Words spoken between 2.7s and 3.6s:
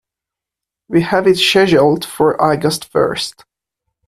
first.